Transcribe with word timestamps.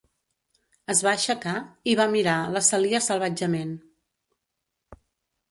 Es 0.93 1.03
va 1.07 1.11
aixecar 1.11 1.53
i 1.91 1.95
va 1.99 2.07
mirar 2.15 2.39
la 2.57 2.65
Celia 2.69 3.03
salvatgement. 3.09 3.79